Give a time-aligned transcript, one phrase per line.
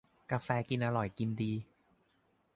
[0.31, 1.53] กาแฟกินอร่อยกินดี